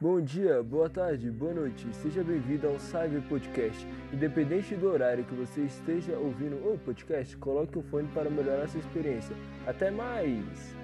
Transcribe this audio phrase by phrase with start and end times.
[0.00, 1.86] Bom dia, boa tarde, boa noite.
[1.94, 3.86] Seja bem-vindo ao Cyber Podcast.
[4.12, 8.80] Independente do horário que você esteja ouvindo o podcast, coloque o fone para melhorar sua
[8.80, 9.36] experiência.
[9.64, 10.74] Até mais!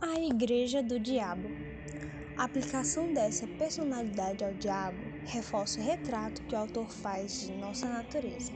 [0.00, 1.48] A Igreja do Diabo.
[2.36, 7.88] A aplicação dessa personalidade ao diabo reforça o retrato que o autor faz de nossa
[7.88, 8.52] natureza,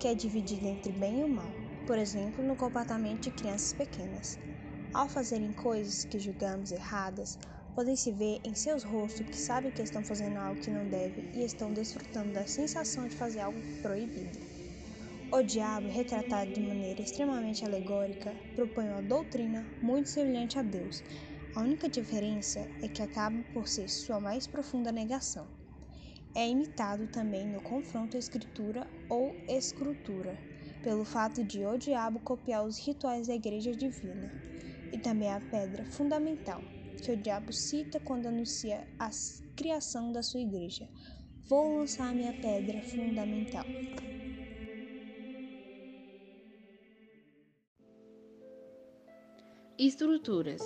[0.00, 1.52] que é dividida entre bem e mal,
[1.86, 4.47] por exemplo, no comportamento de crianças pequenas.
[4.94, 7.38] Ao fazerem coisas que julgamos erradas,
[7.74, 11.30] podem se ver em seus rostos que sabem que estão fazendo algo que não devem
[11.34, 14.38] e estão desfrutando da sensação de fazer algo proibido.
[15.30, 21.04] O diabo, retratado de maneira extremamente alegórica, propõe uma doutrina muito semelhante a Deus.
[21.54, 25.46] A única diferença é que acaba por ser sua mais profunda negação.
[26.34, 30.38] É imitado também no confronto à escritura ou escritura,
[30.82, 34.48] pelo fato de o diabo copiar os rituais da igreja divina
[34.92, 36.62] e também a pedra fundamental
[36.98, 39.08] que o diabo cita quando anuncia a
[39.56, 40.88] criação da sua igreja.
[41.48, 43.64] Vou lançar minha pedra fundamental.
[49.78, 50.60] Estruturas.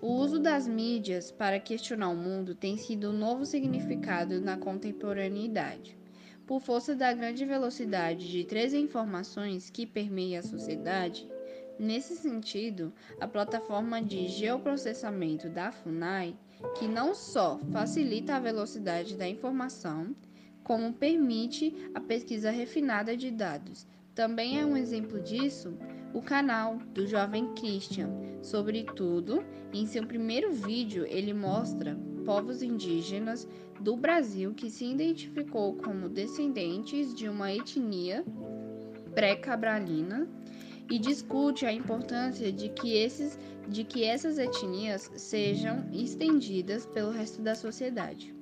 [0.00, 5.98] O uso das mídias para questionar o mundo tem sido um novo significado na contemporaneidade.
[6.46, 11.28] Por força da grande velocidade de três informações que permeia a sociedade,
[11.78, 16.36] Nesse sentido, a plataforma de geoprocessamento da FUNAI,
[16.76, 20.14] que não só facilita a velocidade da informação,
[20.64, 23.86] como permite a pesquisa refinada de dados.
[24.12, 25.78] Também é um exemplo disso
[26.12, 28.10] o canal do jovem Christian.
[28.42, 33.46] Sobretudo, em seu primeiro vídeo, ele mostra povos indígenas
[33.80, 38.24] do Brasil que se identificou como descendentes de uma etnia
[39.14, 40.28] pré-cabralina
[40.90, 47.42] e discute a importância de que, esses, de que essas etnias sejam estendidas pelo resto
[47.42, 48.34] da sociedade.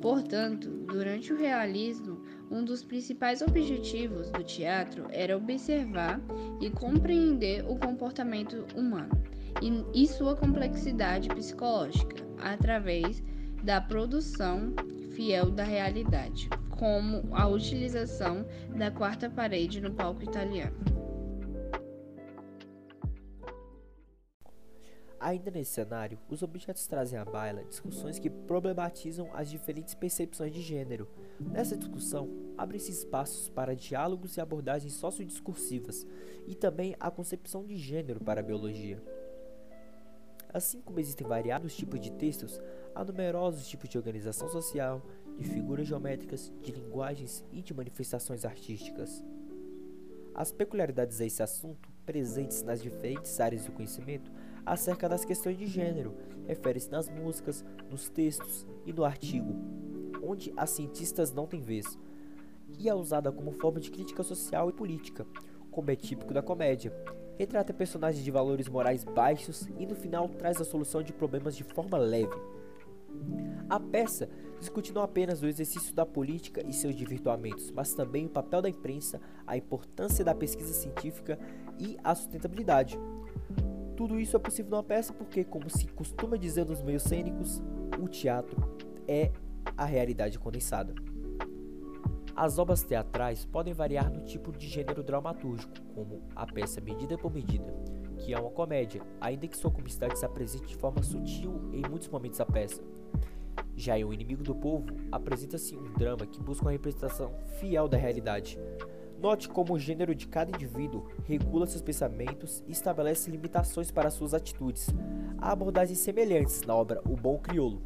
[0.00, 6.20] Portanto, durante o realismo, um dos principais objetivos do teatro era observar
[6.60, 9.22] e compreender o comportamento humano
[9.60, 13.22] e, e sua complexidade psicológica através
[13.62, 14.74] da produção
[15.12, 18.44] fiel da realidade, como a utilização
[18.76, 21.01] da quarta parede no palco italiano.
[25.22, 30.60] Ainda nesse cenário, os objetos trazem à baila discussões que problematizam as diferentes percepções de
[30.60, 31.08] gênero.
[31.38, 32.28] Nessa discussão,
[32.58, 36.04] abrem-se espaços para diálogos e abordagens sociodiscursivas
[36.44, 39.00] e também a concepção de gênero para a biologia.
[40.52, 42.60] Assim como existem variados tipos de textos,
[42.92, 45.00] há numerosos tipos de organização social,
[45.38, 49.24] de figuras geométricas, de linguagens e de manifestações artísticas.
[50.34, 54.32] As peculiaridades a esse assunto, presentes nas diferentes áreas do conhecimento,
[54.64, 56.14] acerca das questões de gênero,
[56.46, 59.54] refere-se nas músicas, nos textos e no artigo,
[60.22, 61.98] onde as cientistas não têm vez,
[62.78, 65.26] e é usada como forma de crítica social e política,
[65.70, 66.92] como é típico da comédia.
[67.38, 71.64] Retrata personagens de valores morais baixos e no final traz a solução de problemas de
[71.64, 72.36] forma leve.
[73.68, 78.30] A peça discute não apenas o exercício da política e seus desvirtuamentos, mas também o
[78.30, 81.38] papel da imprensa, a importância da pesquisa científica
[81.78, 82.98] e a sustentabilidade.
[84.02, 87.62] Tudo isso é possível numa peça porque, como se costuma dizer nos meios cênicos,
[88.00, 88.60] o teatro
[89.06, 89.30] é
[89.76, 90.92] a realidade condensada.
[92.34, 97.32] As obras teatrais podem variar no tipo de gênero dramaturgico, como a peça Medida por
[97.32, 97.72] Medida,
[98.18, 102.08] que é uma comédia, ainda que sua comicidade se apresente de forma sutil em muitos
[102.08, 102.82] momentos da peça.
[103.76, 107.98] Já em O Inimigo do Povo, apresenta-se um drama que busca uma representação fiel da
[107.98, 108.58] realidade,
[109.22, 114.34] Note como o gênero de cada indivíduo regula seus pensamentos e estabelece limitações para suas
[114.34, 114.88] atitudes.
[115.38, 117.80] Há abordagens semelhantes na obra O Bom Criolo,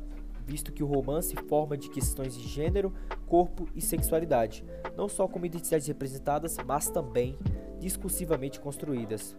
[0.46, 2.90] visto que o romance forma de questões de gênero,
[3.26, 4.64] corpo e sexualidade,
[4.96, 7.38] não só como identidades representadas, mas também
[7.78, 9.36] discursivamente construídas.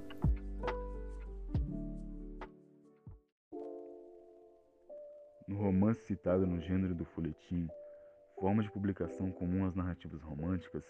[5.48, 7.68] No romance citado no gênero do folhetim,
[8.40, 10.84] forma de publicação comum às narrativas românticas,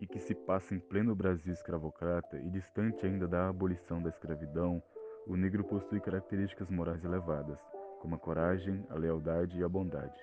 [0.00, 4.82] e que se passa em pleno Brasil escravocrata e distante ainda da abolição da escravidão,
[5.26, 7.58] o negro possui características morais elevadas,
[8.00, 10.18] como a coragem, a lealdade e a bondade,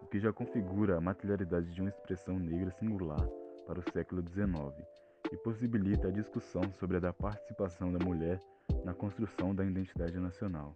[0.00, 3.28] o que já configura a materialidade de uma expressão negra singular
[3.66, 4.86] para o século XIX
[5.32, 8.40] e possibilita a discussão sobre a da participação da mulher
[8.84, 10.72] na construção da identidade nacional,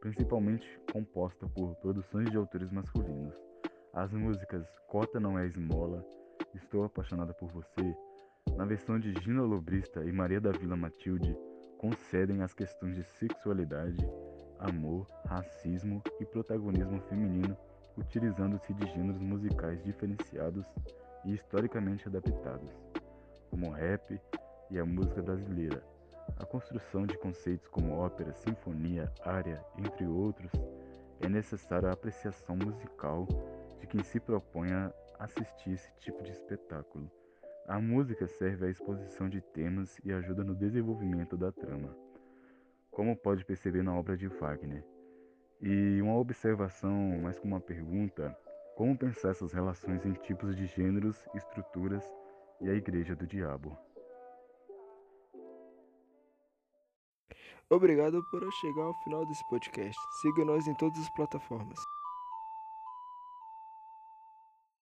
[0.00, 3.34] principalmente composta por produções de autores masculinos.
[3.92, 6.02] As músicas Cota Não É Esmola,
[6.54, 7.96] Estou apaixonada por você,
[8.56, 11.36] na versão de Gina Lobrista e Maria da Vila Matilde,
[11.78, 13.96] concedem as questões de sexualidade,
[14.58, 17.56] amor, racismo e protagonismo feminino,
[17.96, 20.66] utilizando-se de gêneros musicais diferenciados
[21.24, 22.70] e historicamente adaptados,
[23.48, 24.20] como o rap
[24.70, 25.82] e a música brasileira.
[26.36, 30.50] A construção de conceitos como ópera, sinfonia, área, entre outros,
[31.20, 33.26] é necessária a apreciação musical
[33.80, 37.10] de quem se propõe a assistir esse tipo de espetáculo.
[37.66, 41.96] A música serve à exposição de temas e ajuda no desenvolvimento da trama,
[42.90, 44.84] como pode perceber na obra de Wagner.
[45.60, 48.36] E uma observação, mais como uma pergunta,
[48.76, 52.04] como pensar essas relações em tipos de gêneros, estruturas
[52.60, 53.76] e a Igreja do Diabo?
[57.68, 59.96] Obrigado por chegar ao final desse podcast.
[60.20, 61.78] Siga nós em todas as plataformas.